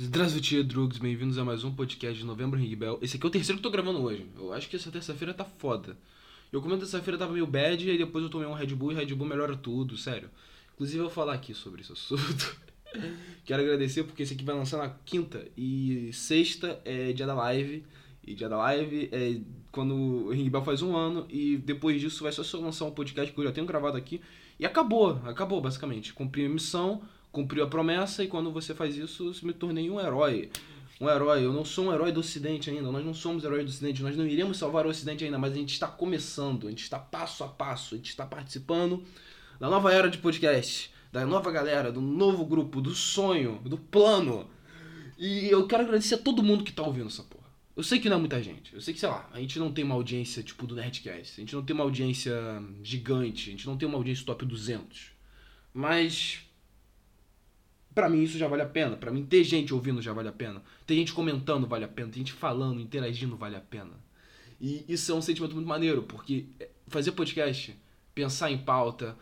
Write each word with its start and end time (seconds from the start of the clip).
Здравствуйте, 0.00 0.62
drugs, 0.62 0.98
bem-vindos 0.98 1.38
a 1.38 1.44
mais 1.44 1.64
um 1.64 1.74
podcast 1.74 2.18
de 2.18 2.24
Novembro 2.24 2.58
Ring 2.58 2.76
Bell. 2.76 2.98
Esse 3.00 3.16
aqui 3.16 3.26
é 3.26 3.28
o 3.28 3.30
terceiro 3.30 3.60
que 3.60 3.66
eu 3.66 3.70
tô 3.70 3.74
gravando 3.74 4.02
hoje. 4.02 4.26
Eu 4.36 4.52
acho 4.52 4.68
que 4.68 4.76
essa 4.76 4.90
terça-feira 4.90 5.32
tá 5.32 5.44
foda. 5.44 5.96
Eu 6.52 6.60
comento 6.60 6.80
terça-feira 6.80 7.18
tava 7.18 7.32
meio 7.32 7.46
bad, 7.46 7.88
e 7.88 7.98
depois 7.98 8.22
eu 8.22 8.30
tomei 8.30 8.46
um 8.46 8.52
Red 8.52 8.74
Bull 8.74 8.92
e 8.92 8.94
Red 8.94 9.14
Bull 9.14 9.26
melhora 9.26 9.56
tudo, 9.56 9.96
sério. 9.96 10.30
Inclusive 10.74 10.98
eu 10.98 11.04
vou 11.04 11.12
falar 11.12 11.34
aqui 11.34 11.54
sobre 11.54 11.80
esse 11.80 11.92
assunto. 11.92 12.56
Quero 13.44 13.62
agradecer 13.62 14.04
porque 14.04 14.22
esse 14.22 14.34
aqui 14.34 14.44
vai 14.44 14.54
lançar 14.54 14.78
na 14.78 14.90
quinta 15.04 15.46
e 15.56 16.10
sexta 16.12 16.80
é 16.84 17.12
dia 17.12 17.26
da 17.26 17.34
live. 17.34 17.84
E 18.26 18.34
dia 18.34 18.48
da 18.48 18.56
live 18.56 19.08
é 19.12 19.40
quando 19.70 19.94
o 19.94 20.30
Ring 20.30 20.50
Bell 20.50 20.64
faz 20.64 20.82
um 20.82 20.96
ano 20.96 21.26
e 21.30 21.58
depois 21.58 22.00
disso 22.00 22.24
vai 22.24 22.32
só 22.32 22.42
se 22.42 22.52
eu 22.54 22.60
lançar 22.60 22.84
um 22.84 22.90
podcast 22.90 23.32
que 23.32 23.40
eu 23.40 23.44
já 23.44 23.52
tenho 23.52 23.66
gravado 23.66 23.96
aqui. 23.96 24.20
E 24.58 24.66
acabou, 24.66 25.20
acabou 25.24 25.60
basicamente. 25.60 26.12
Cumpri 26.12 26.44
a 26.44 26.48
missão, 26.48 27.02
cumpriu 27.31 27.63
a 27.63 27.67
promessa 27.67 28.23
e 28.23 28.27
quando 28.27 28.51
você 28.51 28.73
faz 28.73 28.97
isso, 28.97 29.27
eu 29.27 29.47
me 29.47 29.53
tornei 29.53 29.89
um 29.89 29.99
herói. 29.99 30.49
Um 30.99 31.09
herói, 31.09 31.43
eu 31.43 31.51
não 31.51 31.65
sou 31.65 31.85
um 31.85 31.93
herói 31.93 32.11
do 32.11 32.19
Ocidente 32.19 32.69
ainda, 32.69 32.91
nós 32.91 33.03
não 33.03 33.13
somos 33.13 33.43
heróis 33.43 33.65
do 33.65 33.69
Ocidente, 33.69 34.03
nós 34.03 34.15
não 34.15 34.27
iremos 34.27 34.57
salvar 34.57 34.85
o 34.85 34.89
Ocidente 34.89 35.23
ainda, 35.23 35.39
mas 35.39 35.53
a 35.53 35.55
gente 35.55 35.73
está 35.73 35.87
começando, 35.87 36.67
a 36.67 36.69
gente 36.69 36.83
está 36.83 36.99
passo 36.99 37.43
a 37.43 37.47
passo, 37.47 37.95
a 37.95 37.97
gente 37.97 38.09
está 38.09 38.25
participando 38.25 39.03
da 39.59 39.69
nova 39.69 39.93
era 39.93 40.09
de 40.09 40.17
podcast, 40.17 40.91
da 41.11 41.23
nova 41.25 41.51
galera, 41.51 41.91
do 41.91 42.01
novo 42.01 42.43
grupo, 42.45 42.81
do 42.81 42.95
sonho, 42.95 43.59
do 43.63 43.77
plano. 43.77 44.49
E 45.19 45.47
eu 45.49 45.67
quero 45.67 45.83
agradecer 45.83 46.15
a 46.15 46.17
todo 46.17 46.41
mundo 46.41 46.63
que 46.63 46.71
tá 46.71 46.81
ouvindo 46.81 47.07
essa 47.07 47.21
porra. 47.21 47.41
Eu 47.75 47.83
sei 47.83 47.99
que 47.99 48.09
não 48.09 48.17
é 48.17 48.19
muita 48.19 48.41
gente. 48.41 48.73
Eu 48.73 48.81
sei 48.81 48.93
que, 48.93 48.99
sei 48.99 49.07
lá, 49.07 49.29
a 49.31 49.39
gente 49.39 49.59
não 49.59 49.71
tem 49.71 49.83
uma 49.83 49.95
audiência 49.95 50.41
tipo 50.41 50.65
do 50.65 50.75
Nerdcast. 50.75 51.33
A 51.37 51.41
gente 51.41 51.55
não 51.55 51.63
tem 51.63 51.73
uma 51.73 51.83
audiência 51.83 52.33
gigante. 52.81 53.49
A 53.49 53.51
gente 53.51 53.67
não 53.67 53.77
tem 53.77 53.87
uma 53.87 53.97
audiência 53.97 54.25
top 54.25 54.45
200. 54.45 55.11
Mas. 55.73 56.39
Pra 57.93 58.09
mim 58.09 58.23
isso 58.23 58.37
já 58.37 58.47
vale 58.47 58.61
a 58.61 58.67
pena. 58.67 58.95
Pra 58.95 59.11
mim 59.11 59.25
ter 59.25 59.43
gente 59.43 59.73
ouvindo 59.73 60.01
já 60.01 60.13
vale 60.13 60.29
a 60.29 60.31
pena. 60.31 60.61
Ter 60.85 60.95
gente 60.95 61.13
comentando 61.13 61.67
vale 61.67 61.85
a 61.85 61.87
pena. 61.87 62.09
Ter 62.09 62.19
gente 62.19 62.33
falando, 62.33 62.79
interagindo 62.79 63.35
vale 63.35 63.55
a 63.55 63.61
pena. 63.61 63.91
E 64.59 64.85
isso 64.87 65.11
é 65.11 65.15
um 65.15 65.21
sentimento 65.21 65.55
muito 65.55 65.67
maneiro, 65.67 66.03
porque 66.03 66.45
fazer 66.87 67.13
podcast, 67.13 67.75
pensar 68.13 68.51
em 68.51 68.59
pauta, 68.59 69.17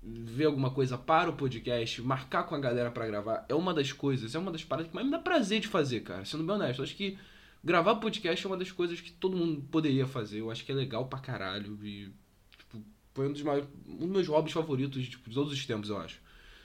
ver 0.00 0.44
alguma 0.44 0.70
coisa 0.70 0.96
para 0.96 1.28
o 1.28 1.32
podcast, 1.32 2.00
marcar 2.02 2.44
com 2.44 2.54
a 2.54 2.58
galera 2.60 2.90
para 2.92 3.06
gravar, 3.06 3.44
é 3.48 3.54
uma 3.54 3.74
das 3.74 3.90
coisas, 3.90 4.36
é 4.36 4.38
uma 4.38 4.52
das 4.52 4.62
paradas 4.62 4.88
que 4.88 4.94
mais 4.94 5.04
me 5.04 5.10
dá 5.10 5.18
prazer 5.18 5.60
de 5.60 5.66
fazer, 5.66 6.00
cara. 6.00 6.24
Sendo 6.24 6.44
bem 6.44 6.54
honesto, 6.54 6.82
acho 6.82 6.94
que 6.94 7.18
gravar 7.64 7.96
podcast 7.96 8.46
é 8.46 8.48
uma 8.48 8.56
das 8.56 8.70
coisas 8.70 9.00
que 9.00 9.10
todo 9.10 9.36
mundo 9.36 9.60
poderia 9.72 10.06
fazer. 10.06 10.38
Eu 10.40 10.52
acho 10.52 10.64
que 10.64 10.70
é 10.70 10.74
legal 10.74 11.06
pra 11.06 11.18
caralho. 11.18 11.76
E, 11.84 12.12
tipo, 12.56 12.80
foi 13.12 13.28
um 13.28 13.32
dos, 13.32 13.42
maiores, 13.42 13.68
um 13.88 13.96
dos 13.96 14.08
meus 14.08 14.28
hobbies 14.28 14.52
favoritos 14.52 15.08
tipo, 15.08 15.28
de 15.28 15.34
todos 15.34 15.52
os 15.52 15.66
tempos, 15.66 15.90
eu 15.90 15.98
acho. 15.98 16.20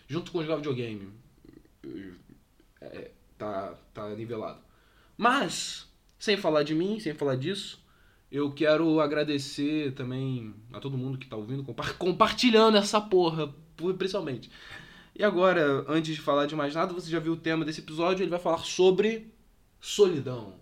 Junto 0.07 0.31
com 0.31 0.43
jogar 0.43 0.57
videogame. 0.57 1.09
É, 2.81 3.11
tá, 3.37 3.75
tá 3.93 4.09
nivelado. 4.09 4.59
Mas, 5.17 5.87
sem 6.17 6.37
falar 6.37 6.63
de 6.63 6.73
mim, 6.73 6.99
sem 6.99 7.13
falar 7.13 7.35
disso, 7.35 7.83
eu 8.31 8.51
quero 8.51 8.99
agradecer 8.99 9.93
também 9.93 10.53
a 10.71 10.79
todo 10.79 10.97
mundo 10.97 11.17
que 11.17 11.27
tá 11.27 11.35
ouvindo, 11.35 11.65
compartilhando 11.97 12.77
essa 12.77 13.01
porra, 13.01 13.53
principalmente. 13.97 14.49
E 15.13 15.23
agora, 15.23 15.85
antes 15.87 16.15
de 16.15 16.21
falar 16.21 16.45
de 16.45 16.55
mais 16.55 16.73
nada, 16.73 16.93
você 16.93 17.11
já 17.11 17.19
viu 17.19 17.33
o 17.33 17.37
tema 17.37 17.65
desse 17.65 17.81
episódio, 17.81 18.23
ele 18.23 18.29
vai 18.31 18.39
falar 18.39 18.59
sobre 18.59 19.31
solidão. 19.79 20.55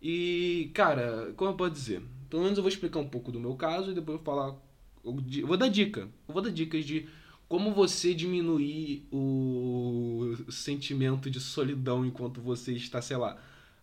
E, 0.00 0.70
cara, 0.74 1.32
como 1.36 1.50
eu 1.50 1.54
posso 1.54 1.70
dizer? 1.70 2.02
Pelo 2.30 2.42
menos 2.42 2.56
eu 2.56 2.62
vou 2.62 2.70
explicar 2.70 2.98
um 2.98 3.08
pouco 3.08 3.30
do 3.30 3.38
meu 3.38 3.54
caso 3.54 3.90
e 3.90 3.94
depois 3.94 4.18
eu 4.18 4.24
vou 4.24 4.34
falar. 4.34 4.56
Eu 5.04 5.46
vou 5.46 5.56
dar 5.56 5.68
dica. 5.68 6.00
Eu 6.00 6.34
vou 6.34 6.42
dar 6.42 6.50
dicas 6.50 6.84
de 6.84 7.08
como 7.52 7.70
você 7.70 8.14
diminuir 8.14 9.06
o 9.12 10.34
sentimento 10.48 11.30
de 11.30 11.38
solidão 11.38 12.02
enquanto 12.02 12.40
você 12.40 12.72
está, 12.72 13.02
sei 13.02 13.18
lá. 13.18 13.36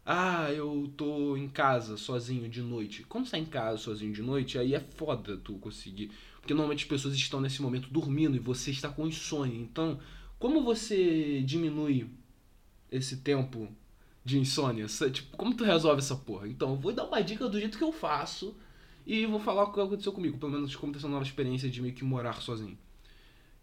Ah, 0.03 0.51
eu 0.51 0.91
tô 0.97 1.37
em 1.37 1.47
casa 1.47 1.95
sozinho 1.95 2.49
de 2.49 2.63
noite. 2.63 3.03
Como 3.03 3.27
você 3.27 3.33
tá 3.33 3.37
em 3.37 3.45
casa 3.45 3.77
sozinho 3.77 4.11
de 4.11 4.23
noite, 4.23 4.57
aí 4.57 4.73
é 4.73 4.79
foda 4.79 5.37
tu 5.37 5.53
conseguir. 5.59 6.09
Porque 6.41 6.51
normalmente 6.51 6.85
as 6.85 6.89
pessoas 6.89 7.13
estão 7.13 7.39
nesse 7.39 7.61
momento 7.61 7.91
dormindo 7.91 8.35
e 8.35 8.39
você 8.39 8.71
está 8.71 8.89
com 8.89 9.05
insônia. 9.05 9.61
Então, 9.61 9.99
como 10.39 10.63
você 10.63 11.43
diminui 11.45 12.09
esse 12.91 13.17
tempo 13.17 13.69
de 14.25 14.39
insônia. 14.39 14.87
Tipo, 15.13 15.37
como 15.37 15.53
tu 15.53 15.63
resolve 15.63 15.99
essa 15.99 16.15
porra? 16.15 16.47
Então, 16.47 16.71
eu 16.71 16.75
vou 16.75 16.91
dar 16.91 17.05
uma 17.05 17.21
dica 17.21 17.47
do 17.47 17.59
jeito 17.59 17.77
que 17.77 17.83
eu 17.83 17.91
faço 17.91 18.55
e 19.05 19.27
vou 19.27 19.39
falar 19.39 19.65
o 19.65 19.71
que 19.71 19.79
aconteceu 19.79 20.11
comigo, 20.11 20.39
pelo 20.39 20.53
menos 20.53 20.75
como 20.75 20.91
tá 20.91 20.99
sendo 20.99 21.11
nova 21.11 21.23
experiência 21.23 21.69
de 21.69 21.79
meio 21.83 21.93
que 21.93 22.03
morar 22.03 22.41
sozinho. 22.41 22.75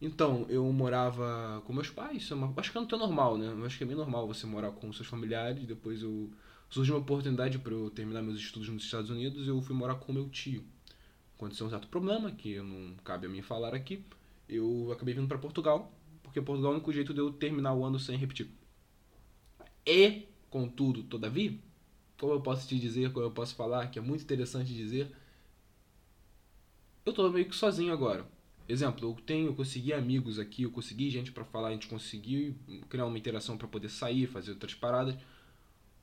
Então, 0.00 0.46
eu 0.48 0.70
morava 0.72 1.62
com 1.66 1.72
meus 1.72 1.88
pais, 1.88 2.30
é 2.30 2.34
uma... 2.34 2.52
acho 2.56 2.70
que 2.70 2.78
não 2.78 2.86
é 2.86 2.96
normal, 2.96 3.38
né? 3.38 3.46
Acho 3.64 3.78
que 3.78 3.84
é 3.84 3.86
bem 3.86 3.96
normal 3.96 4.26
você 4.26 4.46
morar 4.46 4.70
com 4.72 4.92
seus 4.92 5.08
familiares, 5.08 5.66
depois 5.66 6.02
eu 6.02 6.30
surgiu 6.68 6.94
uma 6.94 7.00
oportunidade 7.00 7.58
para 7.58 7.72
eu 7.72 7.90
terminar 7.90 8.22
meus 8.22 8.38
estudos 8.38 8.68
nos 8.68 8.84
Estados 8.84 9.08
Unidos, 9.08 9.48
eu 9.48 9.60
fui 9.62 9.74
morar 9.74 9.94
com 9.94 10.12
meu 10.12 10.28
tio. 10.28 10.64
Aconteceu 11.36 11.66
um 11.66 11.70
certo 11.70 11.88
problema 11.88 12.30
que 12.30 12.60
não 12.60 12.94
cabe 13.04 13.26
a 13.26 13.28
mim 13.30 13.42
falar 13.42 13.74
aqui. 13.74 14.04
Eu 14.48 14.90
acabei 14.92 15.14
vindo 15.14 15.28
para 15.28 15.38
Portugal, 15.38 15.92
porque 16.22 16.40
Portugal 16.42 16.72
é 16.72 16.74
o 16.74 16.76
único 16.76 16.92
jeito 16.92 17.14
de 17.14 17.20
eu 17.20 17.32
terminar 17.32 17.74
o 17.74 17.84
ano 17.84 17.98
sem 17.98 18.16
repetir. 18.18 18.50
E 19.86 20.26
Contudo, 20.50 21.02
todavia, 21.02 21.58
como 22.18 22.32
eu 22.32 22.40
posso 22.40 22.66
te 22.66 22.78
dizer, 22.78 23.12
como 23.12 23.26
eu 23.26 23.30
posso 23.30 23.54
falar, 23.54 23.90
que 23.90 23.98
é 23.98 24.02
muito 24.02 24.22
interessante 24.22 24.72
dizer, 24.72 25.10
eu 27.04 27.12
tô 27.12 27.28
meio 27.30 27.48
que 27.48 27.54
sozinho 27.54 27.92
agora. 27.92 28.26
Exemplo, 28.68 29.08
eu 29.08 29.14
tenho, 29.24 29.46
eu 29.48 29.54
consegui 29.54 29.92
amigos 29.92 30.38
aqui, 30.38 30.64
eu 30.64 30.70
consegui 30.70 31.08
gente 31.10 31.30
para 31.30 31.44
falar, 31.44 31.68
a 31.68 31.72
gente 31.72 31.86
conseguiu 31.86 32.54
criar 32.88 33.06
uma 33.06 33.16
interação 33.18 33.56
para 33.56 33.68
poder 33.68 33.88
sair, 33.88 34.26
fazer 34.26 34.50
outras 34.52 34.74
paradas. 34.74 35.16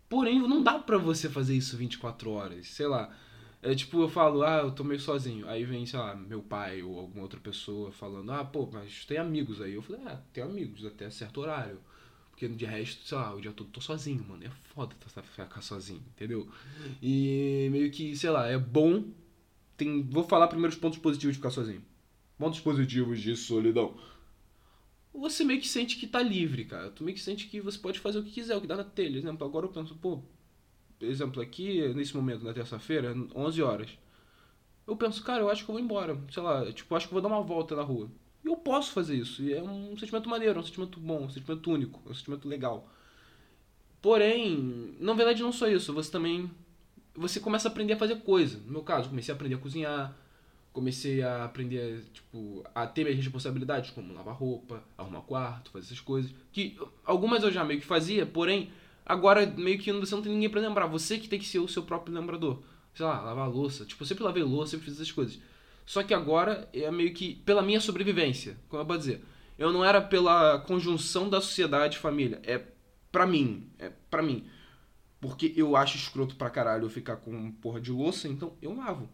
Porém, 0.07 0.39
não 0.39 0.63
dá 0.63 0.79
pra 0.79 0.97
você 0.97 1.29
fazer 1.29 1.55
isso 1.55 1.75
24 1.75 2.31
horas, 2.31 2.67
sei 2.67 2.87
lá. 2.87 3.13
É 3.61 3.73
tipo, 3.73 4.01
eu 4.01 4.09
falo, 4.09 4.43
ah, 4.43 4.59
eu 4.59 4.71
tô 4.71 4.83
meio 4.83 4.99
sozinho. 4.99 5.47
Aí 5.47 5.63
vem, 5.63 5.85
sei 5.85 5.97
lá, 5.97 6.15
meu 6.15 6.41
pai 6.41 6.83
ou 6.83 6.99
alguma 6.99 7.23
outra 7.23 7.39
pessoa 7.39 7.91
falando, 7.91 8.31
ah, 8.31 8.43
pô, 8.43 8.69
mas 8.71 9.05
tem 9.05 9.17
amigos 9.17 9.61
aí. 9.61 9.73
Eu 9.73 9.81
falei, 9.81 10.01
ah, 10.05 10.21
tem 10.33 10.43
amigos 10.43 10.85
até 10.85 11.09
certo 11.09 11.41
horário. 11.41 11.79
Porque 12.29 12.47
de 12.47 12.65
resto, 12.65 13.07
sei 13.07 13.17
lá, 13.17 13.33
o 13.33 13.39
dia 13.39 13.51
todo 13.53 13.69
tô 13.69 13.79
sozinho, 13.79 14.23
mano. 14.27 14.43
É 14.43 14.49
foda 14.73 14.95
ficar 15.23 15.61
sozinho, 15.61 16.03
entendeu? 16.15 16.47
E 17.01 17.69
meio 17.71 17.89
que, 17.89 18.15
sei 18.17 18.29
lá, 18.29 18.47
é 18.47 18.57
bom. 18.57 19.05
Tem, 19.77 20.03
vou 20.03 20.23
falar 20.23 20.47
primeiro 20.47 20.73
os 20.73 20.79
pontos 20.79 20.99
positivos 20.99 21.35
de 21.35 21.39
ficar 21.39 21.51
sozinho. 21.51 21.81
Pontos 22.43 22.59
positivos 22.59 23.21
de 23.21 23.37
solidão. 23.37 23.95
Você 25.13 25.45
meio 25.45 25.61
que 25.61 25.67
sente 25.69 25.95
que 25.95 26.05
tá 26.05 26.21
livre, 26.21 26.65
cara. 26.65 26.91
Tu 26.91 27.01
meio 27.01 27.15
que 27.15 27.23
sente 27.23 27.47
que 27.47 27.61
você 27.61 27.79
pode 27.79 28.01
fazer 28.01 28.19
o 28.19 28.23
que 28.23 28.31
quiser, 28.31 28.57
o 28.57 28.59
que 28.59 28.67
dá 28.67 28.75
na 28.75 28.83
telha. 28.83 29.17
Exemplo, 29.17 29.47
agora 29.47 29.65
eu 29.65 29.71
penso, 29.71 29.95
pô, 29.95 30.21
exemplo 30.99 31.41
aqui, 31.41 31.87
nesse 31.93 32.13
momento, 32.13 32.43
na 32.43 32.51
terça-feira, 32.51 33.15
11 33.33 33.61
horas. 33.61 33.97
Eu 34.85 34.97
penso, 34.97 35.23
cara, 35.23 35.41
eu 35.41 35.49
acho 35.49 35.63
que 35.63 35.71
eu 35.71 35.75
vou 35.75 35.81
embora. 35.81 36.19
Sei 36.29 36.43
lá, 36.43 36.69
tipo, 36.69 36.93
acho 36.93 37.07
que 37.07 37.13
eu 37.13 37.21
vou 37.21 37.29
dar 37.29 37.33
uma 37.33 37.41
volta 37.41 37.77
na 37.77 37.81
rua. 37.81 38.11
E 38.43 38.47
eu 38.49 38.57
posso 38.57 38.91
fazer 38.91 39.15
isso. 39.15 39.41
E 39.41 39.53
é 39.53 39.63
um 39.63 39.97
sentimento 39.97 40.27
maneiro, 40.27 40.59
é 40.59 40.61
um 40.61 40.65
sentimento 40.65 40.99
bom, 40.99 41.23
um 41.23 41.29
sentimento 41.29 41.71
único, 41.71 42.01
é 42.05 42.11
um 42.11 42.13
sentimento 42.13 42.45
legal. 42.49 42.91
Porém, 44.01 44.97
na 44.99 45.13
verdade 45.13 45.41
não 45.41 45.53
só 45.53 45.69
isso, 45.69 45.93
você 45.93 46.11
também 46.11 46.51
você 47.15 47.39
começa 47.39 47.69
a 47.69 47.71
aprender 47.71 47.93
a 47.93 47.97
fazer 47.97 48.17
coisa. 48.17 48.57
No 48.65 48.73
meu 48.73 48.83
caso, 48.83 49.07
comecei 49.07 49.31
a 49.31 49.35
aprender 49.35 49.55
a 49.55 49.59
cozinhar, 49.59 50.22
comecei 50.73 51.21
a 51.21 51.45
aprender, 51.45 52.03
tipo, 52.11 52.63
a 52.73 52.87
ter 52.87 53.03
minhas 53.03 53.19
responsabilidades, 53.19 53.91
como 53.91 54.13
lavar 54.13 54.35
roupa, 54.35 54.83
arrumar 54.97 55.21
quarto, 55.21 55.69
fazer 55.69 55.85
essas 55.85 55.99
coisas. 55.99 56.33
Que 56.51 56.77
algumas 57.05 57.43
eu 57.43 57.51
já 57.51 57.63
meio 57.63 57.79
que 57.79 57.85
fazia, 57.85 58.25
porém, 58.25 58.71
agora 59.05 59.45
meio 59.45 59.77
que 59.77 59.91
você 59.93 60.15
não 60.15 60.23
tem 60.23 60.33
ninguém 60.33 60.49
para 60.49 60.59
lembrar. 60.59 60.87
Você 60.87 61.19
que 61.19 61.29
tem 61.29 61.39
que 61.39 61.45
ser 61.45 61.59
o 61.59 61.67
seu 61.67 61.83
próprio 61.83 62.13
lembrador. 62.13 62.63
Sei 62.95 63.05
lá, 63.05 63.21
lavar 63.21 63.49
louça. 63.49 63.85
Tipo, 63.85 64.03
eu 64.03 64.07
sempre 64.07 64.23
lavei 64.23 64.43
louça, 64.43 64.71
sempre 64.71 64.85
fiz 64.85 64.95
essas 64.95 65.11
coisas. 65.11 65.39
Só 65.85 66.01
que 66.01 66.13
agora 66.13 66.67
é 66.73 66.89
meio 66.89 67.13
que 67.13 67.35
pela 67.35 67.61
minha 67.61 67.79
sobrevivência, 67.79 68.57
como 68.67 68.81
eu 68.81 68.87
vou 68.87 68.97
dizer. 68.97 69.23
Eu 69.57 69.71
não 69.71 69.85
era 69.85 70.01
pela 70.01 70.59
conjunção 70.59 71.29
da 71.29 71.39
sociedade 71.39 71.97
e 71.97 71.99
família. 71.99 72.41
É 72.43 72.61
pra 73.11 73.27
mim. 73.27 73.69
É 73.77 73.91
pra 74.09 74.23
mim. 74.23 74.45
Porque 75.21 75.53
eu 75.55 75.75
acho 75.75 75.97
escroto 75.97 76.35
pra 76.35 76.49
caralho 76.49 76.85
eu 76.85 76.89
ficar 76.89 77.17
com 77.17 77.51
porra 77.51 77.79
de 77.79 77.91
louça, 77.91 78.27
então 78.27 78.53
eu 78.61 78.75
lavo. 78.75 79.07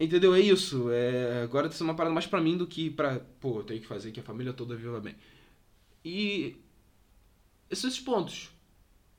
Entendeu? 0.00 0.34
É 0.34 0.40
isso. 0.40 0.90
É... 0.90 1.42
Agora 1.42 1.68
tá 1.68 1.74
sendo 1.74 1.88
uma 1.88 1.94
parada 1.94 2.14
mais 2.14 2.26
pra 2.26 2.40
mim 2.40 2.56
do 2.56 2.66
que 2.66 2.90
pra. 2.90 3.20
Pô, 3.40 3.60
eu 3.60 3.64
tenho 3.64 3.80
que 3.80 3.86
fazer 3.86 4.12
que 4.12 4.20
a 4.20 4.22
família 4.22 4.52
toda 4.52 4.76
viva 4.76 5.00
bem. 5.00 5.16
E. 6.04 6.56
Esses 7.70 7.98
pontos. 8.00 8.50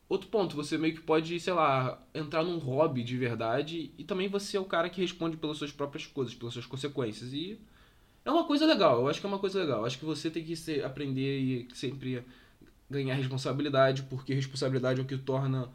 Outro 0.09 0.27
ponto, 0.29 0.55
você 0.55 0.75
meio 0.75 0.95
que 0.95 1.01
pode, 1.01 1.39
sei 1.39 1.53
lá, 1.53 2.01
entrar 2.15 2.43
num 2.43 2.57
hobby 2.57 3.03
de 3.03 3.15
verdade 3.15 3.91
e 3.95 4.03
também 4.03 4.27
você 4.27 4.57
é 4.57 4.59
o 4.59 4.65
cara 4.65 4.89
que 4.89 4.99
responde 4.99 5.37
pelas 5.37 5.57
suas 5.57 5.71
próprias 5.71 6.07
coisas, 6.07 6.33
pelas 6.33 6.53
suas 6.53 6.65
consequências. 6.65 7.31
E 7.31 7.59
é 8.25 8.31
uma 8.31 8.45
coisa 8.45 8.65
legal, 8.65 8.99
eu 9.01 9.07
acho 9.07 9.19
que 9.19 9.25
é 9.27 9.29
uma 9.29 9.37
coisa 9.37 9.59
legal. 9.59 9.81
Eu 9.81 9.85
acho 9.85 9.99
que 9.99 10.05
você 10.05 10.31
tem 10.31 10.43
que 10.43 10.55
ser, 10.55 10.83
aprender 10.83 11.39
e 11.39 11.67
sempre 11.75 12.23
ganhar 12.89 13.13
responsabilidade, 13.13 14.03
porque 14.03 14.33
responsabilidade 14.33 14.99
é 14.99 15.03
o 15.03 15.05
que 15.05 15.15
torna 15.17 15.69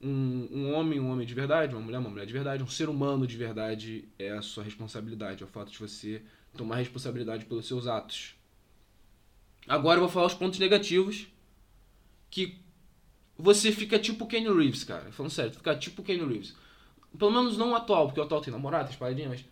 um, 0.00 0.48
um 0.50 0.74
homem 0.74 0.98
um 0.98 1.10
homem 1.10 1.26
de 1.26 1.34
verdade, 1.34 1.74
uma 1.74 1.82
mulher 1.82 1.98
uma 1.98 2.10
mulher 2.10 2.26
de 2.26 2.32
verdade, 2.32 2.62
um 2.62 2.68
ser 2.68 2.88
humano 2.88 3.26
de 3.26 3.36
verdade 3.36 4.08
é 4.18 4.30
a 4.30 4.42
sua 4.42 4.64
responsabilidade, 4.64 5.42
é 5.42 5.46
o 5.46 5.48
fato 5.48 5.70
de 5.70 5.78
você 5.78 6.22
tomar 6.56 6.76
responsabilidade 6.76 7.44
pelos 7.44 7.66
seus 7.66 7.86
atos. 7.86 8.34
Agora 9.68 9.96
eu 9.96 10.02
vou 10.02 10.08
falar 10.08 10.26
os 10.26 10.34
pontos 10.34 10.58
negativos 10.58 11.26
que 12.30 12.58
você 13.36 13.72
fica 13.72 13.98
tipo 13.98 14.26
Kenny 14.26 14.48
Reeves, 14.48 14.84
cara. 14.84 15.10
Falando 15.12 15.32
sério, 15.32 15.52
fica 15.52 15.76
tipo 15.76 16.02
Kenny 16.02 16.24
Reeves. 16.24 16.54
Pelo 17.18 17.30
menos 17.30 17.56
não 17.56 17.72
o 17.72 17.74
atual, 17.74 18.06
porque 18.06 18.20
o 18.20 18.22
atual 18.22 18.40
tem 18.40 18.52
namorado, 18.52 18.84
tem 18.84 18.92
espadinha, 18.92 19.28
mas. 19.28 19.44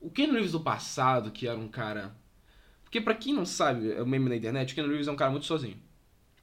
O 0.00 0.10
Kenny 0.10 0.32
Reeves 0.32 0.52
do 0.52 0.60
passado, 0.60 1.30
que 1.30 1.46
era 1.46 1.58
um 1.58 1.68
cara. 1.68 2.14
Porque 2.84 3.00
pra 3.00 3.14
quem 3.14 3.34
não 3.34 3.44
sabe, 3.44 3.92
é 3.92 4.02
o 4.02 4.06
meme 4.06 4.28
na 4.28 4.36
internet, 4.36 4.72
o 4.72 4.74
Kenny 4.74 4.88
Reeves 4.88 5.08
é 5.08 5.12
um 5.12 5.16
cara 5.16 5.30
muito 5.30 5.46
sozinho. 5.46 5.76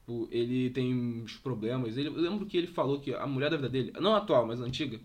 Tipo, 0.07 0.29
ele 0.31 0.69
tem 0.69 0.95
uns 0.95 1.35
problemas. 1.35 1.97
Ele, 1.97 2.07
eu 2.07 2.13
lembro 2.13 2.45
que 2.45 2.57
ele 2.57 2.67
falou 2.67 3.01
que 3.01 3.13
a 3.13 3.27
mulher 3.27 3.49
da 3.49 3.57
vida 3.57 3.67
dele, 3.67 3.91
não 3.99 4.15
atual, 4.15 4.47
mas 4.47 4.61
antiga, 4.61 4.97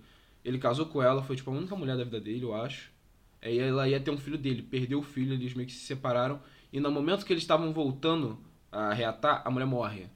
ele 0.44 0.58
casou 0.58 0.86
com 0.86 1.02
ela, 1.02 1.20
foi 1.24 1.34
tipo 1.34 1.50
a 1.50 1.54
única 1.54 1.74
mulher 1.74 1.96
da 1.96 2.04
vida 2.04 2.20
dele, 2.20 2.44
eu 2.44 2.54
acho. 2.54 2.92
Aí 3.42 3.58
ela 3.58 3.88
ia 3.88 3.98
ter 3.98 4.12
um 4.12 4.16
filho 4.16 4.38
dele, 4.38 4.62
perdeu 4.62 5.00
o 5.00 5.02
filho, 5.02 5.32
eles 5.34 5.54
meio 5.54 5.66
que 5.66 5.74
se 5.74 5.84
separaram. 5.84 6.40
E 6.72 6.78
no 6.78 6.88
momento 6.88 7.26
que 7.26 7.32
eles 7.32 7.42
estavam 7.42 7.72
voltando 7.72 8.38
a 8.70 8.94
reatar, 8.94 9.42
a 9.44 9.50
mulher 9.50 9.66
morre. 9.66 10.06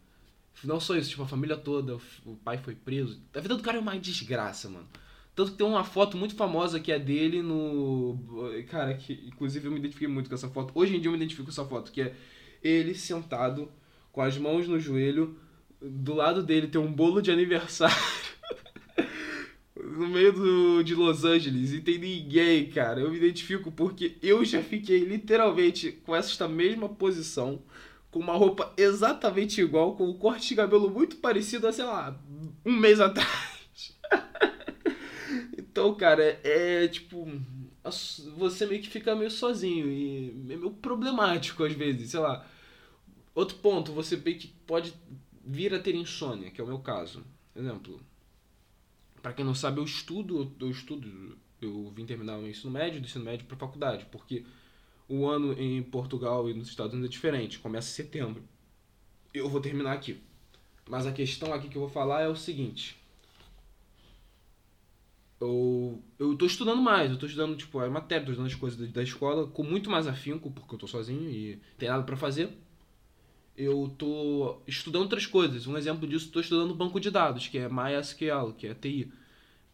Não 0.62 0.78
só 0.78 0.96
isso, 0.96 1.10
tipo, 1.10 1.22
a 1.24 1.26
família 1.26 1.56
toda, 1.56 1.98
o 2.24 2.36
pai 2.36 2.56
foi 2.56 2.76
preso. 2.76 3.20
A 3.34 3.40
vida 3.40 3.56
do 3.56 3.64
cara 3.64 3.78
é 3.78 3.80
uma 3.80 3.98
desgraça, 3.98 4.70
mano. 4.70 4.86
Tanto 5.34 5.50
que 5.50 5.58
tem 5.58 5.66
uma 5.66 5.82
foto 5.82 6.16
muito 6.16 6.36
famosa 6.36 6.78
que 6.78 6.92
é 6.92 6.98
dele 6.98 7.42
no. 7.42 8.16
Cara, 8.68 8.94
que 8.94 9.12
inclusive 9.26 9.66
eu 9.66 9.72
me 9.72 9.78
identifiquei 9.78 10.08
muito 10.08 10.28
com 10.28 10.34
essa 10.36 10.48
foto. 10.48 10.70
Hoje 10.76 10.96
em 10.96 11.00
dia 11.00 11.08
eu 11.08 11.12
me 11.12 11.18
identifico 11.18 11.46
com 11.46 11.50
essa 11.50 11.64
foto, 11.64 11.90
que 11.90 12.02
é 12.02 12.14
ele 12.62 12.94
sentado, 12.94 13.68
com 14.16 14.22
as 14.22 14.38
mãos 14.38 14.66
no 14.66 14.80
joelho. 14.80 15.36
Do 15.78 16.14
lado 16.14 16.42
dele 16.42 16.68
tem 16.68 16.80
um 16.80 16.90
bolo 16.90 17.20
de 17.20 17.30
aniversário. 17.30 17.94
no 19.76 20.08
meio 20.08 20.32
do, 20.32 20.82
de 20.82 20.94
Los 20.94 21.22
Angeles 21.22 21.74
e 21.74 21.82
tem 21.82 21.98
ninguém, 21.98 22.70
cara. 22.70 22.98
Eu 22.98 23.10
me 23.10 23.18
identifico 23.18 23.70
porque 23.70 24.16
eu 24.22 24.42
já 24.42 24.62
fiquei 24.62 25.00
literalmente 25.00 25.92
com 25.92 26.16
essa 26.16 26.48
mesma 26.48 26.88
posição 26.88 27.62
com 28.10 28.18
uma 28.20 28.32
roupa 28.32 28.72
exatamente 28.78 29.60
igual, 29.60 29.94
com 29.94 30.08
um 30.08 30.14
corte 30.14 30.48
de 30.48 30.54
cabelo 30.54 30.88
muito 30.88 31.16
parecido 31.16 31.68
a, 31.68 31.72
sei 31.72 31.84
lá, 31.84 32.18
um 32.64 32.72
mês 32.72 32.98
atrás. 32.98 33.94
então, 35.58 35.94
cara, 35.94 36.40
é, 36.42 36.84
é 36.84 36.88
tipo. 36.88 37.30
Você 38.38 38.64
meio 38.64 38.80
que 38.80 38.88
fica 38.88 39.14
meio 39.14 39.30
sozinho 39.30 39.86
e 39.88 40.30
é 40.50 40.56
meio 40.56 40.70
problemático 40.70 41.62
às 41.62 41.74
vezes, 41.74 42.10
sei 42.10 42.20
lá. 42.20 42.44
Outro 43.36 43.58
ponto, 43.58 43.92
você 43.92 44.16
meio 44.16 44.38
que 44.38 44.48
pode 44.66 44.94
vir 45.44 45.74
a 45.74 45.78
ter 45.78 45.94
insônia, 45.94 46.50
que 46.50 46.58
é 46.58 46.64
o 46.64 46.66
meu 46.66 46.78
caso. 46.78 47.22
Exemplo. 47.54 48.00
Para 49.20 49.34
quem 49.34 49.44
não 49.44 49.54
sabe, 49.54 49.78
eu 49.78 49.84
estudo, 49.84 50.50
eu 50.58 50.70
estudo, 50.70 51.36
eu 51.60 51.92
vim 51.94 52.06
terminar 52.06 52.38
o 52.38 52.48
ensino 52.48 52.72
médio, 52.72 52.98
do 52.98 53.04
ensino 53.04 53.26
médio 53.26 53.44
para 53.46 53.54
faculdade, 53.58 54.06
porque 54.10 54.46
o 55.06 55.26
ano 55.26 55.52
em 55.52 55.82
Portugal 55.82 56.48
e 56.48 56.54
nos 56.54 56.68
Estados 56.68 56.94
Unidos 56.94 57.10
é 57.10 57.12
diferente, 57.12 57.58
começa 57.58 57.90
em 57.90 57.94
setembro. 58.04 58.42
Eu 59.34 59.50
vou 59.50 59.60
terminar 59.60 59.92
aqui. 59.92 60.18
Mas 60.88 61.06
a 61.06 61.12
questão 61.12 61.52
aqui 61.52 61.68
que 61.68 61.76
eu 61.76 61.82
vou 61.82 61.90
falar 61.90 62.22
é 62.22 62.28
o 62.28 62.36
seguinte. 62.36 62.96
Eu, 65.38 66.02
eu 66.18 66.34
tô 66.38 66.46
estudando 66.46 66.80
mais, 66.80 67.10
eu 67.10 67.18
tô 67.18 67.26
estudando, 67.26 67.54
tipo, 67.54 67.78
a 67.80 67.90
matéria, 67.90 68.24
tô 68.24 68.32
estudando 68.32 68.50
as 68.50 68.58
coisas 68.58 68.90
da, 68.90 69.02
escola 69.02 69.46
com 69.46 69.62
muito 69.62 69.90
mais 69.90 70.06
afinco, 70.06 70.50
porque 70.50 70.74
eu 70.74 70.78
tô 70.78 70.86
sozinho 70.86 71.28
e 71.30 71.60
tem 71.76 71.90
nada 71.90 72.02
para 72.02 72.16
fazer. 72.16 72.64
Eu 73.56 73.90
tô 73.96 74.58
estudando 74.66 75.02
outras 75.02 75.24
coisas. 75.26 75.66
Um 75.66 75.76
exemplo 75.78 76.06
disso, 76.06 76.30
tô 76.30 76.40
estudando 76.40 76.74
banco 76.74 77.00
de 77.00 77.10
dados, 77.10 77.48
que 77.48 77.56
é 77.56 77.68
MySQL, 77.68 78.52
que 78.56 78.66
é 78.66 78.74
TI. 78.74 79.10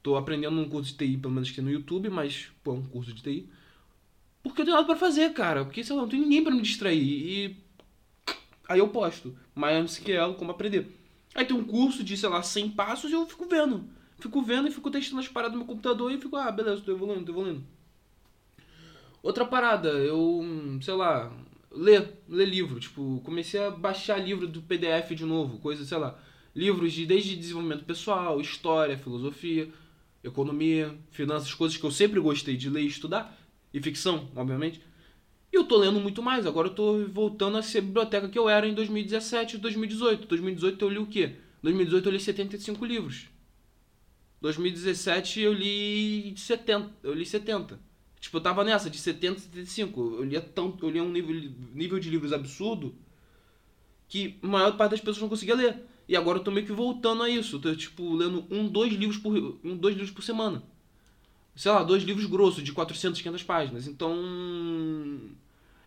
Tô 0.02 0.16
aprendendo 0.16 0.60
um 0.60 0.68
curso 0.68 0.92
de 0.92 0.98
TI, 0.98 1.16
pelo 1.16 1.34
menos 1.34 1.50
aqui 1.50 1.60
no 1.60 1.70
YouTube, 1.70 2.08
mas, 2.08 2.48
pô, 2.62 2.72
é 2.72 2.74
um 2.74 2.82
curso 2.82 3.12
de 3.12 3.22
TI. 3.22 3.48
Porque 4.42 4.60
eu 4.60 4.64
tenho 4.64 4.76
nada 4.76 4.86
pra 4.86 4.96
fazer, 4.96 5.32
cara. 5.32 5.64
Porque, 5.64 5.82
sei 5.82 5.96
lá, 5.96 6.02
não 6.02 6.08
tem 6.08 6.20
ninguém 6.20 6.44
para 6.44 6.54
me 6.54 6.62
distrair. 6.62 7.02
E. 7.02 7.56
Aí 8.68 8.78
eu 8.78 8.88
posto. 8.88 9.36
MySQL, 9.54 10.34
como 10.38 10.52
aprender. 10.52 10.86
Aí 11.34 11.44
tem 11.44 11.56
um 11.56 11.64
curso 11.64 12.04
de, 12.04 12.16
sei 12.16 12.28
lá, 12.28 12.42
100 12.42 12.70
passos 12.70 13.10
e 13.10 13.14
eu 13.14 13.26
fico 13.26 13.46
vendo. 13.46 13.84
Fico 14.18 14.42
vendo 14.42 14.68
e 14.68 14.70
fico 14.70 14.90
testando 14.90 15.20
as 15.20 15.28
paradas 15.28 15.54
no 15.54 15.58
meu 15.58 15.66
computador 15.66 16.12
e 16.12 16.20
fico, 16.20 16.36
ah, 16.36 16.50
beleza, 16.52 16.82
tô 16.82 16.92
evoluindo, 16.92 17.24
tô 17.24 17.32
evoluindo. 17.32 17.64
Outra 19.22 19.44
parada, 19.44 19.88
eu, 19.88 20.44
sei 20.80 20.94
lá, 20.94 21.32
ler, 21.74 22.22
ler 22.28 22.46
livro. 22.46 22.78
Tipo, 22.78 23.20
comecei 23.24 23.60
a 23.60 23.70
baixar 23.70 24.18
livro 24.18 24.46
do 24.46 24.62
PDF 24.62 25.10
de 25.14 25.24
novo, 25.24 25.58
coisa, 25.58 25.84
sei 25.84 25.98
lá. 25.98 26.18
Livros 26.54 26.92
de 26.92 27.06
desde 27.06 27.36
desenvolvimento 27.36 27.84
pessoal, 27.84 28.40
história, 28.40 28.98
filosofia, 28.98 29.68
economia, 30.22 30.94
finanças, 31.10 31.52
coisas 31.54 31.76
que 31.76 31.84
eu 31.84 31.90
sempre 31.90 32.20
gostei 32.20 32.56
de 32.56 32.68
ler 32.68 32.82
e 32.82 32.86
estudar 32.86 33.38
e 33.72 33.80
ficção, 33.80 34.30
obviamente. 34.36 34.80
E 35.52 35.56
eu 35.56 35.64
tô 35.64 35.76
lendo 35.76 36.00
muito 36.00 36.22
mais. 36.22 36.46
Agora 36.46 36.68
eu 36.68 36.74
tô 36.74 37.06
voltando 37.08 37.58
a 37.58 37.62
ser 37.62 37.78
a 37.78 37.82
biblioteca 37.82 38.28
que 38.28 38.38
eu 38.38 38.48
era 38.48 38.66
em 38.66 38.74
2017 38.74 39.56
e 39.56 39.58
2018. 39.58 40.26
2018 40.26 40.84
eu 40.84 40.88
li 40.88 40.98
o 40.98 41.06
quê? 41.06 41.36
2018 41.62 42.08
eu 42.08 42.12
li 42.12 42.20
75 42.20 42.84
livros. 42.84 43.28
2017 44.40 45.40
eu 45.40 45.52
li 45.52 46.34
70. 46.36 46.90
Eu 47.02 47.14
li 47.14 47.26
70. 47.26 47.78
Tipo, 48.22 48.36
eu 48.36 48.40
tava 48.40 48.62
nessa, 48.62 48.88
de 48.88 48.98
70 48.98 49.40
75. 49.40 50.00
Eu 50.00 50.22
lia 50.22 50.40
tanto, 50.40 50.86
eu 50.86 50.90
lia 50.90 51.02
um 51.02 51.10
nível, 51.10 51.34
nível 51.74 51.98
de 51.98 52.08
livros 52.08 52.32
absurdo 52.32 52.94
que 54.06 54.38
a 54.40 54.46
maior 54.46 54.76
parte 54.76 54.92
das 54.92 55.00
pessoas 55.00 55.18
não 55.22 55.28
conseguia 55.28 55.56
ler. 55.56 55.82
E 56.08 56.16
agora 56.16 56.38
eu 56.38 56.44
tô 56.44 56.52
meio 56.52 56.64
que 56.64 56.72
voltando 56.72 57.24
a 57.24 57.28
isso. 57.28 57.56
Eu 57.56 57.60
tô, 57.60 57.74
tipo, 57.74 58.14
lendo 58.14 58.46
um, 58.48 58.68
dois 58.68 58.92
livros 58.92 59.18
por, 59.18 59.36
um, 59.64 59.76
dois 59.76 59.96
livros 59.96 60.12
por 60.12 60.22
semana. 60.22 60.62
Sei 61.56 61.70
lá, 61.72 61.82
dois 61.82 62.04
livros 62.04 62.24
grossos, 62.26 62.62
de 62.62 62.72
400, 62.72 63.20
500 63.20 63.42
páginas. 63.42 63.88
Então. 63.88 64.14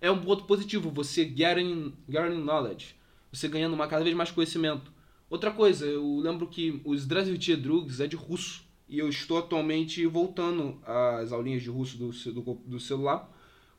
É 0.01 0.11
um 0.11 0.21
ponto 0.21 0.43
positivo, 0.43 0.91
você 0.91 1.23
getting, 1.23 1.93
getting 2.09 2.43
knowledge. 2.43 2.97
Você 3.31 3.47
ganhando 3.47 3.73
uma, 3.73 3.87
cada 3.87 4.03
vez 4.03 4.13
mais 4.13 4.29
conhecimento. 4.29 4.91
Outra 5.29 5.51
coisa, 5.51 5.85
eu 5.85 6.19
lembro 6.19 6.47
que 6.47 6.81
os 6.83 7.05
Drazivtia 7.07 7.55
Drugs 7.55 8.01
é 8.01 8.07
de 8.07 8.17
russo 8.17 8.61
e 8.87 8.99
eu 8.99 9.09
estou 9.09 9.37
atualmente 9.37 10.05
voltando 10.05 10.79
às 10.85 11.31
aulinhas 11.31 11.63
de 11.63 11.69
russo 11.69 11.97
do, 11.97 12.11
do, 12.11 12.53
do 12.65 12.79
celular, 12.79 13.31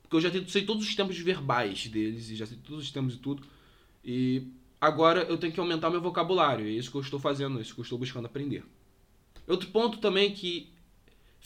porque 0.03 0.17
eu 0.17 0.21
já 0.21 0.31
sei 0.49 0.65
todos 0.65 0.87
os 0.87 0.95
tempos 0.95 1.19
verbais 1.19 1.87
deles, 1.87 2.31
e 2.31 2.37
já 2.37 2.47
sei 2.47 2.59
todos 2.59 2.85
os 2.85 2.91
tempos 2.91 3.15
e 3.15 3.19
tudo, 3.19 3.43
e 4.05 4.49
agora 4.81 5.23
eu 5.23 5.37
tenho 5.37 5.53
que 5.53 5.61
aumentar 5.61 5.91
meu 5.91 6.01
vocabulário, 6.01 6.67
é 6.67 6.71
isso 6.71 6.91
que 6.91 6.97
eu 6.97 7.03
estou 7.03 7.19
fazendo, 7.19 7.59
é 7.59 7.63
isso 7.63 7.75
que 7.75 7.81
eu 7.81 7.85
estou 7.85 7.99
buscando 7.99 8.27
aprender. 8.27 8.65
Outro 9.47 9.69
ponto 9.71 9.99
também 9.99 10.33
que 10.33 10.75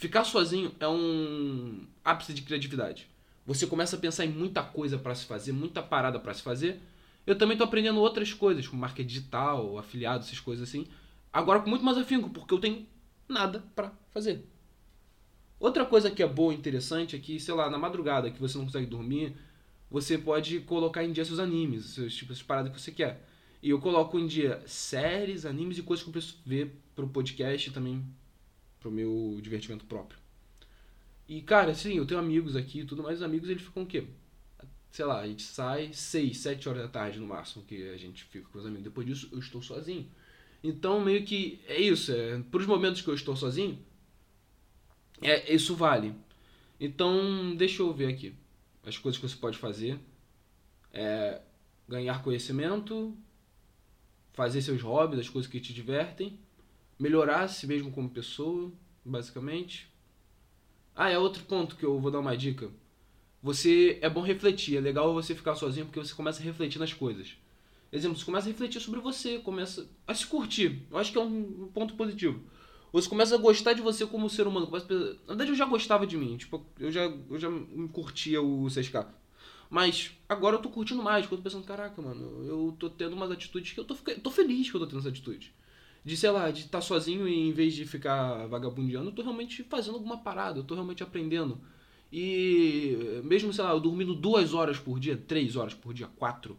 Ficar 0.01 0.25
sozinho 0.25 0.73
é 0.81 0.89
um 0.89 1.87
ápice 2.03 2.33
de 2.33 2.41
criatividade. 2.41 3.07
Você 3.45 3.67
começa 3.67 3.97
a 3.97 3.99
pensar 3.99 4.25
em 4.25 4.31
muita 4.31 4.63
coisa 4.63 4.97
para 4.97 5.15
se 5.15 5.27
fazer, 5.27 5.53
muita 5.53 5.83
parada 5.83 6.19
para 6.19 6.33
se 6.33 6.41
fazer. 6.41 6.81
Eu 7.27 7.37
também 7.37 7.53
estou 7.53 7.67
aprendendo 7.67 8.01
outras 8.01 8.33
coisas, 8.33 8.67
como 8.67 8.81
marca 8.81 9.05
digital, 9.05 9.77
afiliado, 9.77 10.25
essas 10.25 10.41
coisas 10.41 10.67
assim. 10.67 10.87
Agora 11.31 11.61
com 11.61 11.69
muito 11.69 11.85
mais 11.85 11.99
afinco, 11.99 12.31
porque 12.31 12.55
eu 12.55 12.59
tenho 12.59 12.87
nada 13.31 13.65
para 13.75 13.93
fazer. 14.11 14.45
Outra 15.59 15.85
coisa 15.85 16.11
que 16.11 16.23
é 16.23 16.27
boa 16.27 16.55
e 16.55 16.57
interessante 16.57 17.15
é 17.15 17.19
que, 17.19 17.39
sei 17.39 17.55
lá, 17.55 17.69
na 17.69 17.79
madrugada 17.79 18.31
que 18.31 18.41
você 18.41 18.57
não 18.57 18.65
consegue 18.65 18.87
dormir, 18.87 19.37
você 19.91 20.17
pode 20.17 20.61
colocar 20.61 21.05
em 21.05 21.13
dia 21.13 21.25
seus 21.25 21.39
animes, 21.39 21.87
seus 21.87 22.15
tipos 22.15 22.39
de 22.39 22.45
paradas 22.45 22.73
que 22.73 22.81
você 22.81 22.93
quer. 22.93 23.27
E 23.63 23.69
eu 23.71 23.79
coloco 23.79 24.19
em 24.19 24.27
dia 24.27 24.63
séries, 24.67 25.45
animes 25.45 25.77
e 25.77 25.83
coisas 25.83 26.03
que 26.03 26.09
eu 26.09 26.13
preciso 26.13 26.39
ver 26.47 26.75
pro 26.95 27.09
podcast 27.09 27.71
também 27.73 28.03
pro 28.81 28.91
meu 28.91 29.39
divertimento 29.43 29.85
próprio. 29.85 30.19
E, 31.29 31.43
cara, 31.43 31.73
assim, 31.73 31.95
eu 31.95 32.07
tenho 32.07 32.19
amigos 32.19 32.57
aqui 32.57 32.81
e 32.81 32.85
tudo, 32.85 33.03
mas 33.03 33.19
os 33.19 33.23
amigos 33.23 33.49
eles 33.51 33.63
ficam 33.63 33.83
o 33.83 33.87
quê? 33.87 34.05
Sei 34.91 35.05
lá, 35.05 35.21
a 35.21 35.27
gente 35.27 35.43
sai 35.43 35.93
6, 35.93 36.37
7 36.39 36.69
horas 36.69 36.83
da 36.83 36.89
tarde 36.89 37.21
no 37.21 37.27
máximo 37.27 37.65
que 37.65 37.91
a 37.91 37.97
gente 37.97 38.25
fica 38.25 38.49
com 38.49 38.59
os 38.59 38.67
amigos. 38.67 38.85
Depois 38.85 39.07
disso, 39.07 39.29
eu 39.31 39.39
estou 39.39 39.63
sozinho. 39.63 40.11
Então, 40.63 41.01
meio 41.01 41.25
que 41.25 41.61
é 41.67 41.81
isso. 41.81 42.13
É, 42.13 42.39
por 42.51 42.61
os 42.61 42.67
momentos 42.67 43.01
que 43.01 43.09
eu 43.09 43.15
estou 43.15 43.37
sozinho, 43.37 43.79
é, 45.23 45.53
isso 45.53 45.75
vale. 45.75 46.15
Então, 46.79 47.55
deixa 47.57 47.83
eu 47.83 47.93
ver 47.93 48.07
aqui. 48.07 48.35
As 48.85 48.97
coisas 48.99 49.21
que 49.21 49.29
você 49.29 49.37
pode 49.37 49.59
fazer. 49.59 49.99
É 50.93 51.41
ganhar 51.89 52.23
conhecimento, 52.23 53.17
fazer 54.33 54.63
seus 54.63 54.81
hobbies, 54.81 55.21
as 55.21 55.29
coisas 55.29 55.51
que 55.51 55.61
te 55.61 55.73
divertem 55.73 56.39
melhorar 57.01 57.45
a 57.45 57.49
si 57.49 57.67
mesmo 57.67 57.91
como 57.91 58.11
pessoa, 58.11 58.71
basicamente. 59.03 59.91
Ah, 60.95 61.09
é 61.09 61.19
outro 61.19 61.43
ponto 61.45 61.75
que 61.75 61.85
eu 61.85 61.99
vou 61.99 62.11
dar 62.11 62.21
uma 62.21 62.37
dica. 62.37 62.71
Você 63.43 63.99
é 64.03 64.11
bom 64.11 64.21
refletir, 64.21 64.77
é 64.77 64.81
legal 64.81 65.15
você 65.15 65.35
ficar 65.35 65.55
sozinho 65.55 65.87
porque 65.87 65.99
você 65.99 66.15
começa 66.15 66.43
a 66.43 66.45
refletir 66.45 66.79
nas 66.79 66.93
coisas. 66.93 67.39
Exemplo, 67.93 68.17
você 68.17 68.25
começa 68.25 68.47
a 68.47 68.51
refletir 68.53 68.81
sobre 68.81 69.01
você, 69.01 69.39
começa 69.39 69.89
a 70.07 70.15
se 70.15 70.27
curtir. 70.27 70.87
Eu 70.91 70.99
acho 70.99 71.11
que 71.11 71.19
é 71.19 71.21
um 71.21 71.69
ponto 71.75 71.95
positivo. 71.95 72.41
Você 72.93 73.09
começa 73.09 73.35
a 73.35 73.39
gostar 73.39 73.73
de 73.73 73.83
você 73.83 74.07
como 74.07 74.31
ser 74.31 74.47
humano. 74.47 74.67
Começa 74.67 74.87
a... 74.87 74.99
Na 74.99 75.29
verdade, 75.29 75.51
eu 75.51 75.57
já 75.57 75.65
gostava 75.65 76.07
de 76.07 76.17
mim. 76.17 76.37
Tipo, 76.37 76.65
eu 76.79 76.91
já, 76.91 77.03
eu 77.03 77.39
já 77.39 77.49
curtia 77.93 78.41
o 78.43 78.67
6K. 78.67 79.07
Mas 79.69 80.13
agora 80.29 80.57
eu 80.57 80.63
tô 80.63 80.69
curtindo 80.69 81.03
mais. 81.03 81.27
Quando 81.27 81.39
eu 81.39 81.39
tô 81.39 81.43
pensando, 81.45 81.65
caraca, 81.65 82.01
mano, 82.01 82.45
eu 82.47 82.77
tô 82.79 82.91
tendo 82.91 83.15
umas 83.15 83.31
atitudes 83.31 83.73
que 83.73 83.81
eu 83.81 83.85
tô, 83.85 83.95
tô 83.95 84.31
feliz 84.31 84.71
que 84.71 84.77
eu 84.77 84.81
tô 84.81 84.87
tendo 84.87 84.99
essa 84.99 85.09
atitude 85.09 85.53
de, 86.05 86.17
sei 86.17 86.31
lá, 86.31 86.51
de 86.51 86.61
estar 86.61 86.79
tá 86.79 86.83
sozinho 86.83 87.29
e 87.29 87.49
em 87.49 87.53
vez 87.53 87.75
de 87.75 87.85
ficar 87.85 88.47
vagabundeando, 88.47 89.11
eu 89.11 89.15
tô 89.15 89.23
realmente 89.23 89.63
fazendo 89.65 89.95
alguma 89.95 90.19
parada, 90.19 90.59
eu 90.59 90.65
tô 90.65 90.75
realmente 90.75 91.03
aprendendo. 91.03 91.61
E 92.13 93.21
mesmo, 93.25 93.53
sei 93.53 93.63
lá, 93.63 93.71
eu 93.71 93.81
dormindo 93.81 94.15
duas 94.15 94.53
horas 94.55 94.79
por 94.79 94.99
dia, 94.99 95.17
três 95.17 95.57
horas 95.57 95.75
por 95.75 95.95
dia, 95.95 96.09
quatro, 96.17 96.59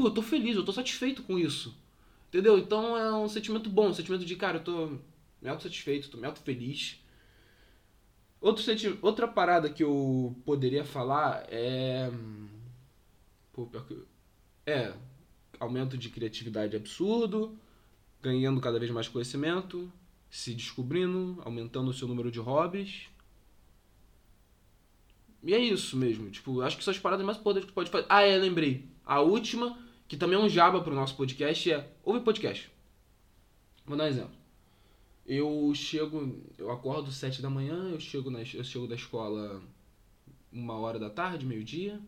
pô, 0.00 0.06
eu 0.06 0.10
tô 0.10 0.22
feliz, 0.22 0.56
eu 0.56 0.64
tô 0.64 0.72
satisfeito 0.72 1.22
com 1.22 1.38
isso. 1.38 1.76
Entendeu? 2.28 2.58
Então 2.58 2.96
é 2.96 3.14
um 3.14 3.28
sentimento 3.28 3.68
bom, 3.68 3.88
um 3.88 3.94
sentimento 3.94 4.24
de, 4.24 4.36
cara, 4.36 4.58
eu 4.58 4.64
tô 4.64 4.98
me 5.42 5.48
auto 5.48 5.62
satisfeito, 5.62 6.08
tô 6.08 6.16
me 6.16 6.26
auto 6.26 6.40
feliz. 6.40 7.02
Outro 8.40 8.62
senti 8.62 8.98
outra 9.02 9.28
parada 9.28 9.68
que 9.68 9.84
eu 9.84 10.34
poderia 10.46 10.84
falar 10.84 11.44
é. 11.50 12.10
Pô, 13.52 13.66
pior 13.66 13.84
que. 13.84 13.98
É. 14.64 14.94
Aumento 15.58 15.98
de 15.98 16.08
criatividade 16.08 16.74
absurdo, 16.74 17.58
ganhando 18.22 18.60
cada 18.62 18.78
vez 18.78 18.90
mais 18.90 19.08
conhecimento, 19.08 19.92
se 20.30 20.54
descobrindo, 20.54 21.38
aumentando 21.44 21.90
o 21.90 21.92
seu 21.92 22.08
número 22.08 22.30
de 22.30 22.38
hobbies. 22.38 23.10
E 25.42 25.52
é 25.52 25.58
isso 25.58 25.96
mesmo. 25.98 26.30
Tipo, 26.30 26.62
acho 26.62 26.78
que 26.78 26.84
são 26.84 26.92
as 26.92 26.98
paradas 26.98 27.26
mais 27.26 27.36
poderosas 27.36 27.64
que 27.64 27.72
tu 27.72 27.74
pode 27.74 27.90
fazer. 27.90 28.06
Ah, 28.08 28.22
é, 28.22 28.38
lembrei. 28.38 28.88
A 29.04 29.20
última, 29.20 29.76
que 30.10 30.16
também 30.16 30.36
é 30.36 30.42
um 30.42 30.48
jaba 30.48 30.80
pro 30.82 30.92
nosso 30.92 31.14
podcast, 31.14 31.70
é 31.70 31.88
ouve 32.02 32.24
podcast. 32.24 32.68
Vou 33.86 33.96
dar 33.96 34.02
um 34.02 34.08
exemplo. 34.08 34.34
Eu 35.24 35.70
chego, 35.72 36.36
eu 36.58 36.68
acordo 36.68 37.12
sete 37.12 37.40
da 37.40 37.48
manhã, 37.48 37.90
eu 37.90 38.00
chego, 38.00 38.28
na, 38.28 38.40
eu 38.40 38.64
chego 38.64 38.88
da 38.88 38.96
escola 38.96 39.62
uma 40.50 40.74
hora 40.74 40.98
da 40.98 41.08
tarde, 41.08 41.46
meio-dia. 41.46 42.00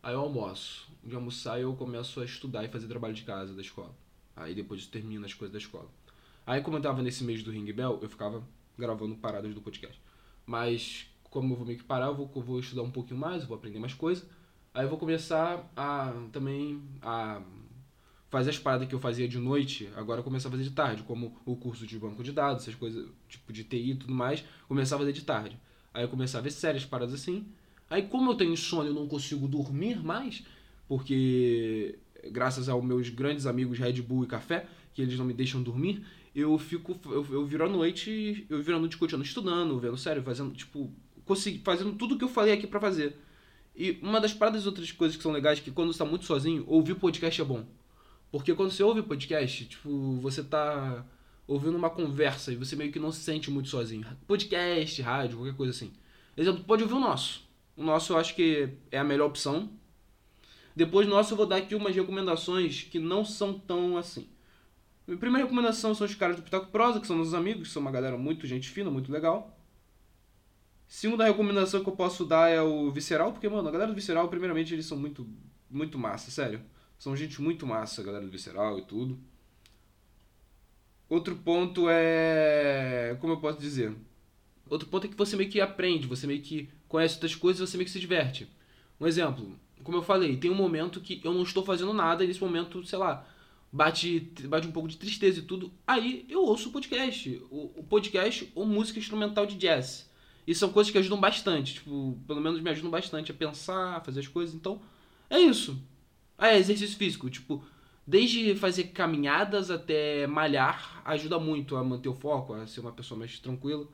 Aí 0.00 0.14
eu 0.14 0.20
almoço. 0.20 0.88
De 1.02 1.16
almoçar 1.16 1.60
eu 1.60 1.74
começo 1.74 2.20
a 2.20 2.24
estudar 2.24 2.64
e 2.64 2.68
fazer 2.68 2.86
trabalho 2.86 3.12
de 3.12 3.24
casa 3.24 3.52
da 3.54 3.60
escola. 3.60 3.92
Aí 4.36 4.54
depois 4.54 4.84
eu 4.84 4.90
termino 4.92 5.26
as 5.26 5.34
coisas 5.34 5.50
da 5.52 5.58
escola. 5.58 5.90
Aí 6.46 6.60
como 6.60 6.76
eu 6.76 6.80
tava 6.80 7.02
nesse 7.02 7.24
mês 7.24 7.42
do 7.42 7.50
Ring 7.50 7.72
Bell, 7.72 7.98
eu 8.00 8.08
ficava 8.08 8.40
gravando 8.78 9.16
paradas 9.16 9.52
do 9.52 9.60
podcast. 9.60 10.00
Mas 10.46 11.08
como 11.24 11.54
eu 11.54 11.56
vou 11.56 11.66
meio 11.66 11.78
que 11.80 11.84
parar, 11.84 12.06
eu 12.06 12.14
vou, 12.14 12.30
eu 12.36 12.42
vou 12.42 12.60
estudar 12.60 12.82
um 12.82 12.90
pouquinho 12.92 13.18
mais, 13.18 13.42
eu 13.42 13.48
vou 13.48 13.56
aprender 13.56 13.80
mais 13.80 13.94
coisas. 13.94 14.24
Aí 14.74 14.86
eu 14.86 14.88
vou 14.88 14.98
começar 14.98 15.70
a 15.76 16.14
também 16.32 16.82
a 17.02 17.42
fazer 18.30 18.48
as 18.48 18.58
paradas 18.58 18.88
que 18.88 18.94
eu 18.94 18.98
fazia 18.98 19.28
de 19.28 19.38
noite, 19.38 19.90
agora 19.94 20.20
eu 20.20 20.24
começar 20.24 20.48
a 20.48 20.50
fazer 20.50 20.64
de 20.64 20.70
tarde, 20.70 21.02
como 21.02 21.38
o 21.44 21.54
curso 21.54 21.86
de 21.86 21.98
banco 21.98 22.24
de 22.24 22.32
dados, 22.32 22.62
essas 22.62 22.74
coisas, 22.74 23.06
tipo 23.28 23.52
de 23.52 23.64
TI 23.64 23.90
e 23.90 23.94
tudo 23.96 24.14
mais, 24.14 24.42
começar 24.66 24.96
a 24.96 24.98
fazer 24.98 25.12
de 25.12 25.22
tarde. 25.22 25.60
Aí 25.92 26.02
eu 26.02 26.08
começar 26.08 26.38
a 26.38 26.40
ver 26.40 26.50
séries, 26.50 26.86
paradas 26.86 27.12
assim. 27.12 27.46
Aí 27.90 28.04
como 28.04 28.30
eu 28.30 28.34
tenho 28.34 28.56
sono, 28.56 28.88
eu 28.88 28.94
não 28.94 29.06
consigo 29.06 29.46
dormir 29.46 30.02
mais, 30.02 30.42
porque 30.88 31.98
graças 32.30 32.70
aos 32.70 32.82
meus 32.82 33.10
grandes 33.10 33.44
amigos 33.44 33.78
Red 33.78 34.00
Bull 34.00 34.24
e 34.24 34.26
Café, 34.26 34.66
que 34.94 35.02
eles 35.02 35.18
não 35.18 35.26
me 35.26 35.34
deixam 35.34 35.62
dormir, 35.62 36.02
eu 36.34 36.56
fico 36.56 36.98
eu, 37.04 37.26
eu 37.30 37.44
viro 37.44 37.66
a 37.66 37.68
noite, 37.68 38.46
eu 38.48 38.62
viro 38.62 38.78
a 38.78 38.80
noite 38.80 38.96
continuando 38.96 39.26
estudando, 39.26 39.78
vendo 39.78 39.98
sério, 39.98 40.22
fazendo 40.22 40.54
tipo, 40.54 40.90
consegui, 41.26 41.60
fazendo 41.62 41.92
tudo 41.92 42.16
que 42.16 42.24
eu 42.24 42.28
falei 42.28 42.54
aqui 42.54 42.66
para 42.66 42.80
fazer. 42.80 43.18
E 43.74 43.98
uma 44.02 44.20
das 44.20 44.34
paradas 44.34 44.66
outras 44.66 44.92
coisas 44.92 45.16
que 45.16 45.22
são 45.22 45.32
legais 45.32 45.60
que 45.60 45.70
quando 45.70 45.92
você 45.92 45.98
tá 45.98 46.04
muito 46.04 46.24
sozinho, 46.24 46.64
ouvir 46.66 46.94
podcast 46.94 47.40
é 47.40 47.44
bom. 47.44 47.64
Porque 48.30 48.54
quando 48.54 48.70
você 48.70 48.82
ouve 48.82 49.02
podcast, 49.02 49.64
tipo, 49.66 50.16
você 50.20 50.42
tá 50.42 51.04
ouvindo 51.46 51.76
uma 51.76 51.90
conversa 51.90 52.52
e 52.52 52.56
você 52.56 52.76
meio 52.76 52.92
que 52.92 52.98
não 52.98 53.12
se 53.12 53.20
sente 53.20 53.50
muito 53.50 53.68
sozinho. 53.68 54.06
Podcast, 54.26 55.00
rádio, 55.02 55.38
qualquer 55.38 55.56
coisa 55.56 55.70
assim. 55.70 55.92
Exemplo, 56.36 56.64
pode 56.64 56.82
ouvir 56.82 56.94
o 56.94 57.00
nosso. 57.00 57.46
O 57.76 57.82
nosso 57.82 58.12
eu 58.12 58.18
acho 58.18 58.34
que 58.34 58.70
é 58.90 58.98
a 58.98 59.04
melhor 59.04 59.26
opção. 59.26 59.70
Depois 60.74 61.06
nosso 61.06 61.32
eu 61.32 61.36
vou 61.36 61.46
dar 61.46 61.56
aqui 61.56 61.74
umas 61.74 61.94
recomendações 61.94 62.82
que 62.82 62.98
não 62.98 63.24
são 63.24 63.58
tão 63.58 63.96
assim. 63.96 64.26
Minha 65.06 65.18
primeira 65.18 65.44
recomendação 65.44 65.94
são 65.94 66.06
os 66.06 66.14
caras 66.14 66.36
do 66.36 66.42
Pitaco 66.42 66.70
Prosa, 66.70 67.00
que 67.00 67.06
são 67.06 67.16
nossos 67.16 67.34
amigos, 67.34 67.72
são 67.72 67.82
uma 67.82 67.90
galera 67.90 68.16
muito 68.16 68.46
gente 68.46 68.68
fina, 68.68 68.90
muito 68.90 69.12
legal. 69.12 69.58
Segunda 70.92 71.24
recomendação 71.24 71.82
que 71.82 71.88
eu 71.88 71.96
posso 71.96 72.22
dar 72.22 72.50
é 72.50 72.60
o 72.60 72.90
Visceral, 72.90 73.32
porque, 73.32 73.48
mano, 73.48 73.66
a 73.66 73.72
galera 73.72 73.90
do 73.90 73.94
Visceral, 73.94 74.28
primeiramente, 74.28 74.74
eles 74.74 74.84
são 74.84 74.98
muito, 74.98 75.26
muito 75.70 75.98
massa, 75.98 76.30
sério. 76.30 76.60
São 76.98 77.16
gente 77.16 77.40
muito 77.40 77.66
massa, 77.66 78.02
a 78.02 78.04
galera 78.04 78.26
do 78.26 78.30
Visceral 78.30 78.78
e 78.78 78.82
tudo. 78.82 79.18
Outro 81.08 81.34
ponto 81.34 81.86
é. 81.88 83.16
Como 83.22 83.32
eu 83.32 83.40
posso 83.40 83.58
dizer? 83.58 83.96
Outro 84.68 84.86
ponto 84.86 85.06
é 85.06 85.08
que 85.08 85.16
você 85.16 85.34
meio 85.34 85.48
que 85.48 85.62
aprende, 85.62 86.06
você 86.06 86.26
meio 86.26 86.42
que 86.42 86.68
conhece 86.86 87.14
outras 87.14 87.34
coisas 87.34 87.66
e 87.66 87.70
você 87.70 87.78
meio 87.78 87.86
que 87.86 87.92
se 87.92 87.98
diverte. 87.98 88.46
Um 89.00 89.06
exemplo, 89.06 89.58
como 89.82 89.96
eu 89.96 90.02
falei, 90.02 90.36
tem 90.36 90.50
um 90.50 90.54
momento 90.54 91.00
que 91.00 91.22
eu 91.24 91.32
não 91.32 91.42
estou 91.42 91.64
fazendo 91.64 91.94
nada 91.94 92.22
e 92.22 92.26
nesse 92.26 92.42
momento, 92.42 92.84
sei 92.84 92.98
lá, 92.98 93.26
bate, 93.72 94.30
bate 94.46 94.68
um 94.68 94.72
pouco 94.72 94.90
de 94.90 94.98
tristeza 94.98 95.38
e 95.38 95.42
tudo. 95.42 95.72
Aí 95.86 96.26
eu 96.28 96.44
ouço 96.44 96.68
o 96.68 96.72
podcast. 96.72 97.42
O, 97.50 97.80
o 97.80 97.82
podcast 97.82 98.52
ou 98.54 98.66
música 98.66 98.98
instrumental 98.98 99.46
de 99.46 99.56
jazz. 99.56 100.11
E 100.46 100.54
são 100.54 100.72
coisas 100.72 100.90
que 100.90 100.98
ajudam 100.98 101.20
bastante. 101.20 101.74
Tipo, 101.74 102.18
pelo 102.26 102.40
menos 102.40 102.60
me 102.60 102.70
ajudam 102.70 102.90
bastante 102.90 103.30
a 103.30 103.34
pensar, 103.34 103.96
a 103.96 104.00
fazer 104.00 104.20
as 104.20 104.28
coisas. 104.28 104.54
Então, 104.54 104.80
é 105.30 105.38
isso. 105.38 105.80
Ah, 106.36 106.48
é 106.48 106.58
exercício 106.58 106.96
físico. 106.96 107.30
Tipo, 107.30 107.64
desde 108.06 108.54
fazer 108.56 108.84
caminhadas 108.88 109.70
até 109.70 110.26
malhar, 110.26 111.00
ajuda 111.04 111.38
muito 111.38 111.76
a 111.76 111.84
manter 111.84 112.08
o 112.08 112.14
foco, 112.14 112.54
a 112.54 112.66
ser 112.66 112.80
uma 112.80 112.92
pessoa 112.92 113.18
mais 113.18 113.38
tranquila. 113.38 113.86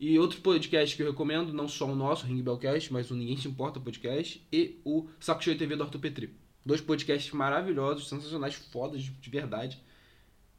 E 0.00 0.18
outro 0.18 0.40
podcast 0.40 0.96
que 0.96 1.02
eu 1.02 1.10
recomendo, 1.10 1.52
não 1.52 1.66
só 1.66 1.86
o 1.86 1.96
nosso, 1.96 2.24
Ring 2.24 2.40
Bellcast, 2.40 2.92
mas 2.92 3.10
o 3.10 3.14
Ninguém 3.14 3.36
Se 3.36 3.48
Importa 3.48 3.80
podcast, 3.80 4.46
e 4.52 4.80
o 4.84 5.08
Saco 5.18 5.42
Cheio 5.42 5.58
TV 5.58 5.74
do 5.74 5.82
Arthur 5.82 5.98
Petri. 5.98 6.34
Dois 6.64 6.80
podcasts 6.80 7.32
maravilhosos, 7.32 8.08
sensacionais, 8.08 8.54
fodas 8.54 9.02
de 9.02 9.30
verdade. 9.30 9.82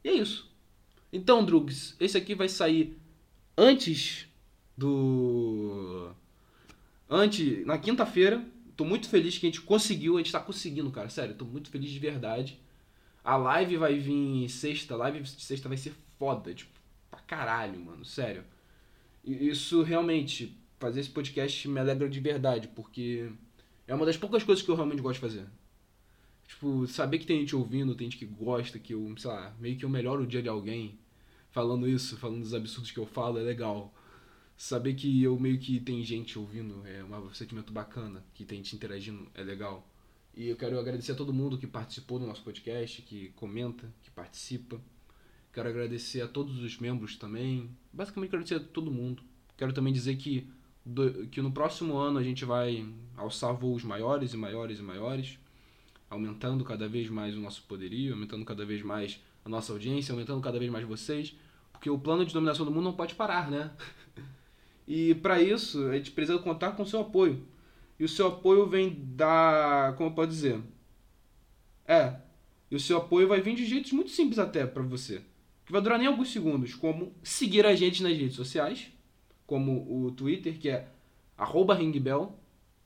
E 0.04 0.10
é 0.10 0.12
isso. 0.12 0.50
Então, 1.12 1.44
Drugs, 1.44 1.96
esse 1.98 2.18
aqui 2.18 2.34
vai 2.34 2.48
sair 2.48 2.98
antes 3.56 4.29
do. 4.80 6.10
Antes. 7.08 7.66
Na 7.66 7.78
quinta-feira, 7.78 8.44
Tô 8.80 8.84
muito 8.86 9.10
feliz 9.10 9.36
que 9.36 9.44
a 9.44 9.50
gente 9.50 9.60
conseguiu, 9.60 10.16
a 10.16 10.20
gente 10.20 10.32
tá 10.32 10.40
conseguindo, 10.40 10.90
cara. 10.90 11.10
Sério, 11.10 11.34
tô 11.34 11.44
muito 11.44 11.68
feliz 11.68 11.90
de 11.90 11.98
verdade. 11.98 12.58
A 13.22 13.36
live 13.36 13.76
vai 13.76 13.98
vir 13.98 14.48
sexta, 14.48 14.94
a 14.94 14.96
live 14.96 15.20
de 15.20 15.28
sexta 15.42 15.68
vai 15.68 15.76
ser 15.76 15.92
foda, 16.18 16.54
tipo, 16.54 16.70
pra 17.10 17.20
caralho, 17.20 17.78
mano, 17.78 18.06
sério. 18.06 18.42
Isso 19.22 19.82
realmente, 19.82 20.56
fazer 20.78 21.00
esse 21.00 21.10
podcast 21.10 21.68
me 21.68 21.78
alegra 21.78 22.08
de 22.08 22.20
verdade, 22.20 22.68
porque 22.68 23.30
é 23.86 23.94
uma 23.94 24.06
das 24.06 24.16
poucas 24.16 24.42
coisas 24.42 24.64
que 24.64 24.70
eu 24.70 24.76
realmente 24.76 25.02
gosto 25.02 25.16
de 25.16 25.20
fazer. 25.20 25.46
Tipo, 26.48 26.86
saber 26.86 27.18
que 27.18 27.26
tem 27.26 27.40
gente 27.40 27.54
ouvindo, 27.54 27.94
tem 27.94 28.10
gente 28.10 28.16
que 28.16 28.24
gosta, 28.24 28.78
que 28.78 28.94
eu, 28.94 29.14
sei 29.18 29.30
lá, 29.30 29.54
meio 29.60 29.76
que 29.76 29.84
eu 29.84 29.90
melhoro 29.90 30.22
o 30.22 30.26
dia 30.26 30.42
de 30.42 30.48
alguém 30.48 30.98
falando 31.50 31.86
isso, 31.86 32.16
falando 32.16 32.40
dos 32.40 32.54
absurdos 32.54 32.90
que 32.90 32.98
eu 32.98 33.04
falo, 33.04 33.38
é 33.38 33.42
legal 33.42 33.92
saber 34.60 34.92
que 34.92 35.22
eu 35.22 35.40
meio 35.40 35.58
que 35.58 35.80
tem 35.80 36.04
gente 36.04 36.38
ouvindo 36.38 36.82
é 36.86 37.02
um 37.02 37.32
sentimento 37.32 37.72
bacana, 37.72 38.22
que 38.34 38.44
tem 38.44 38.58
gente 38.58 38.76
interagindo 38.76 39.26
é 39.34 39.42
legal. 39.42 39.88
E 40.36 40.48
eu 40.48 40.56
quero 40.56 40.78
agradecer 40.78 41.12
a 41.12 41.14
todo 41.14 41.32
mundo 41.32 41.56
que 41.56 41.66
participou 41.66 42.18
do 42.18 42.26
nosso 42.26 42.42
podcast, 42.42 43.00
que 43.00 43.30
comenta, 43.30 43.90
que 44.02 44.10
participa. 44.10 44.78
Quero 45.50 45.66
agradecer 45.66 46.20
a 46.20 46.28
todos 46.28 46.58
os 46.58 46.78
membros 46.78 47.16
também. 47.16 47.74
Basicamente 47.90 48.28
agradecer 48.28 48.56
a 48.56 48.60
todo 48.60 48.90
mundo. 48.90 49.22
Quero 49.56 49.72
também 49.72 49.94
dizer 49.94 50.16
que, 50.16 50.46
do, 50.84 51.26
que 51.28 51.40
no 51.40 51.50
próximo 51.50 51.96
ano 51.96 52.18
a 52.18 52.22
gente 52.22 52.44
vai 52.44 52.86
alçar 53.16 53.54
voos 53.54 53.82
maiores 53.82 54.34
e 54.34 54.36
maiores 54.36 54.78
e 54.78 54.82
maiores, 54.82 55.38
aumentando 56.10 56.62
cada 56.66 56.86
vez 56.86 57.08
mais 57.08 57.34
o 57.34 57.40
nosso 57.40 57.62
poderio, 57.62 58.12
aumentando 58.12 58.44
cada 58.44 58.66
vez 58.66 58.82
mais 58.82 59.18
a 59.42 59.48
nossa 59.48 59.72
audiência, 59.72 60.12
aumentando 60.12 60.42
cada 60.42 60.58
vez 60.58 60.70
mais 60.70 60.86
vocês, 60.86 61.34
porque 61.72 61.88
o 61.88 61.98
plano 61.98 62.26
de 62.26 62.34
dominação 62.34 62.66
do 62.66 62.70
mundo 62.70 62.84
não 62.84 62.92
pode 62.92 63.14
parar, 63.14 63.50
né? 63.50 63.74
E 64.86 65.14
para 65.14 65.40
isso, 65.40 65.88
a 65.88 65.96
gente 65.96 66.10
precisa 66.10 66.38
contar 66.38 66.72
com 66.72 66.82
o 66.82 66.86
seu 66.86 67.00
apoio. 67.00 67.46
E 67.98 68.04
o 68.04 68.08
seu 68.08 68.28
apoio 68.28 68.66
vem 68.66 68.96
da. 69.14 69.94
Como 69.96 70.10
eu 70.10 70.14
posso 70.14 70.28
dizer? 70.28 70.60
É. 71.86 72.16
E 72.70 72.76
o 72.76 72.80
seu 72.80 72.98
apoio 72.98 73.28
vai 73.28 73.40
vir 73.40 73.54
de 73.54 73.66
jeitos 73.66 73.92
muito 73.92 74.10
simples 74.10 74.38
até 74.38 74.66
para 74.66 74.82
você. 74.82 75.22
Que 75.66 75.72
vai 75.72 75.82
durar 75.82 75.98
nem 75.98 76.06
alguns 76.06 76.32
segundos. 76.32 76.74
Como 76.74 77.12
seguir 77.22 77.66
a 77.66 77.74
gente 77.74 78.02
nas 78.02 78.16
redes 78.16 78.36
sociais. 78.36 78.90
Como 79.46 80.06
o 80.06 80.10
Twitter, 80.12 80.58
que 80.58 80.68
é 80.68 80.88
ringbell. 81.76 82.38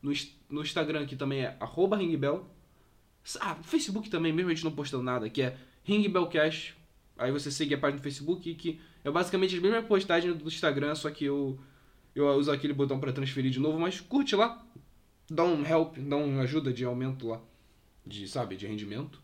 No, 0.02 0.12
no 0.50 0.62
Instagram, 0.62 1.06
que 1.06 1.16
também 1.16 1.42
é 1.42 1.56
ringbell. 1.96 2.46
Ah, 3.40 3.54
no 3.54 3.64
Facebook 3.64 4.10
também, 4.10 4.32
mesmo 4.32 4.50
a 4.50 4.54
gente 4.54 4.64
não 4.64 4.72
postando 4.72 5.02
nada, 5.02 5.30
que 5.30 5.40
é 5.40 5.56
ringbellcast. 5.82 6.76
Aí 7.16 7.30
você 7.30 7.50
segue 7.50 7.74
a 7.74 7.78
página 7.78 8.00
do 8.00 8.02
Facebook, 8.02 8.54
que 8.54 8.80
é 9.04 9.10
basicamente 9.10 9.56
a 9.56 9.60
mesma 9.60 9.82
postagem 9.82 10.32
do 10.32 10.48
Instagram, 10.48 10.94
só 10.94 11.10
que 11.10 11.24
eu 11.24 11.58
eu 12.14 12.26
uso 12.28 12.50
aquele 12.50 12.72
botão 12.72 13.00
para 13.00 13.12
transferir 13.12 13.50
de 13.50 13.60
novo, 13.60 13.78
mas 13.78 14.00
curte 14.00 14.36
lá, 14.36 14.64
dá 15.28 15.44
um 15.44 15.66
help, 15.66 15.98
dá 15.98 16.16
uma 16.16 16.42
ajuda 16.42 16.72
de 16.72 16.84
aumento 16.84 17.28
lá, 17.28 17.40
de, 18.06 18.28
sabe, 18.28 18.56
de 18.56 18.66
rendimento. 18.66 19.20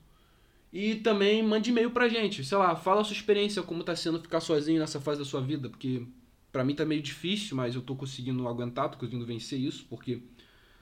E 0.72 0.96
também 0.96 1.42
mande 1.42 1.70
e-mail 1.70 1.90
pra 1.90 2.08
gente, 2.08 2.44
sei 2.44 2.56
lá, 2.56 2.76
fala 2.76 3.00
a 3.00 3.04
sua 3.04 3.14
experiência, 3.14 3.62
como 3.62 3.82
tá 3.82 3.94
sendo 3.96 4.20
ficar 4.20 4.40
sozinho 4.40 4.78
nessa 4.78 5.00
fase 5.00 5.18
da 5.18 5.24
sua 5.24 5.40
vida, 5.40 5.68
porque 5.68 6.06
para 6.52 6.64
mim 6.64 6.74
tá 6.74 6.84
meio 6.84 7.02
difícil, 7.02 7.56
mas 7.56 7.74
eu 7.74 7.82
tô 7.82 7.96
conseguindo 7.96 8.46
aguentar, 8.46 8.88
tô 8.88 8.98
conseguindo 8.98 9.26
vencer 9.26 9.58
isso, 9.58 9.86
porque 9.88 10.22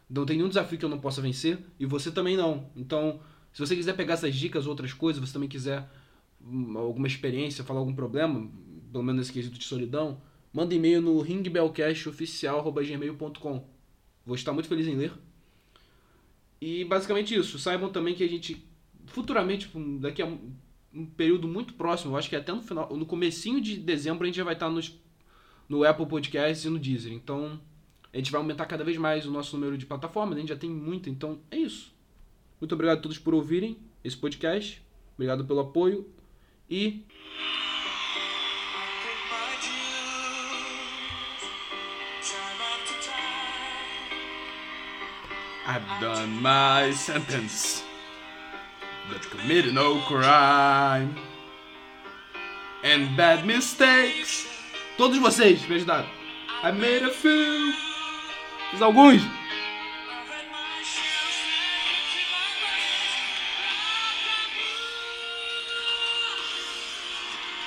não 0.09 0.25
tem 0.27 0.37
nenhum 0.37 0.49
desafio 0.49 0.79
que 0.79 0.85
eu 0.85 0.89
não 0.89 0.99
possa 0.99 1.21
vencer, 1.23 1.59
e 1.79 1.87
você 1.87 2.11
também 2.11 2.37
não. 2.37 2.71
Então, 2.77 3.21
se 3.53 3.61
você 3.61 3.75
quiser 3.75 3.95
pegar 3.95 4.15
essas 4.15 4.35
dicas, 4.35 4.67
outras 4.67 4.93
coisas, 4.93 5.27
você 5.27 5.33
também 5.33 5.49
quiser 5.49 5.89
hum, 6.41 6.77
alguma 6.77 7.07
experiência, 7.07 7.65
falar 7.65 7.81
algum 7.81 7.95
problema, 7.95 8.51
pelo 8.93 9.05
menos 9.05 9.21
nesse 9.21 9.33
quesito 9.33 9.59
de 9.59 9.65
solidão, 9.65 10.21
manda 10.53 10.75
e-mail 10.75 11.01
no 11.01 11.21
ringbellcastoficial.gmail.com. 11.21 13.69
Vou 14.25 14.35
estar 14.35 14.53
muito 14.53 14.69
feliz 14.69 14.87
em 14.87 14.97
ler. 14.97 15.13
E 16.61 16.85
basicamente 16.85 17.35
isso. 17.35 17.59
Saibam 17.59 17.91
também 17.91 18.15
que 18.15 18.25
a 18.25 18.29
gente 18.29 18.67
futuramente, 19.07 19.67
tipo, 19.67 19.81
daqui 19.99 20.23
a 20.23 20.29
um 20.93 21.05
período 21.05 21.47
muito 21.47 21.75
próximo, 21.75 22.13
eu 22.13 22.17
acho 22.17 22.29
que 22.29 22.37
até 22.37 22.53
no 22.53 22.63
final, 22.63 22.95
no 22.97 23.07
comecinho 23.07 23.61
de 23.61 23.77
dezembro 23.77 24.25
a 24.25 24.27
gente 24.27 24.37
já 24.37 24.45
vai 24.45 24.55
estar 24.55 24.71
nos, 24.71 24.99
no 25.69 25.85
Apple 25.85 26.07
Podcasts 26.07 26.65
e 26.65 26.71
no 26.71 26.79
Deezer. 26.79 27.13
Então, 27.13 27.61
a 28.13 28.17
gente 28.17 28.33
vai 28.33 28.41
aumentar 28.41 28.67
cada 28.67 28.85
vez 28.85 28.97
mais 28.97 29.27
o 29.27 29.31
nosso 29.31 29.57
número 29.57 29.77
de 29.77 29.87
plataformas, 29.87 30.37
a 30.37 30.41
gente 30.41 30.49
já 30.49 30.57
tem 30.57 30.71
muito, 30.71 31.11
então 31.11 31.41
é 31.51 31.59
isso. 31.59 31.95
Muito 32.61 32.75
obrigado 32.75 32.99
a 32.99 33.01
todos 33.01 33.19
por 33.19 33.35
ouvirem 33.35 33.79
esse 34.03 34.17
podcast. 34.17 34.83
Obrigado 35.15 35.45
pelo 35.45 35.61
apoio 35.61 36.09
e 36.71 37.05
I've 45.71 46.01
done 46.01 46.41
my 46.41 46.93
sentence, 46.93 47.83
but 49.13 49.21
committed 49.29 49.75
no 49.75 50.01
crime 50.01 51.15
and 52.83 53.15
bad 53.19 53.45
mistakes. 53.45 54.47
Todos 54.97 55.19
vocês 55.19 55.69
me 55.69 55.77
ajudaram. 55.77 56.09
I 56.63 56.73
made 56.73 57.05
a 57.05 57.11
few. 57.11 57.75
Fiz 58.71 58.81
alguns. 58.81 59.21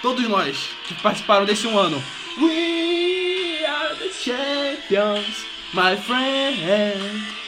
Todos 0.01 0.27
nós 0.27 0.57
que 0.87 0.95
participaram 1.03 1.45
desse 1.45 1.67
um 1.67 1.77
ano. 1.77 2.03
We 2.39 3.63
are 3.63 3.93
the 3.93 4.09
champions, 4.09 5.45
my 5.75 5.95
friend. 5.95 7.40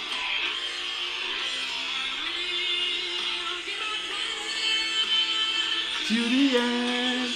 To 6.14 6.20
the 6.30 6.58
end. 6.58 7.34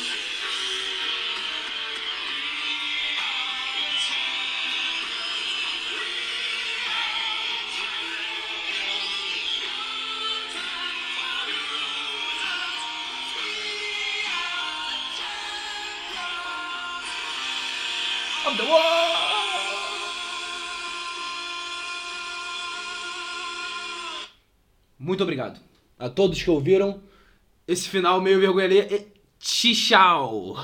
Muito 24.99 25.23
obrigado 25.23 25.59
a 25.97 26.09
todos 26.09 26.43
que 26.43 26.49
ouviram 26.51 27.01
esse 27.67 27.89
final 27.89 28.21
meio 28.21 28.39
vergonha 28.39 28.65
ali. 28.65 29.11
Tchau! 29.39 30.55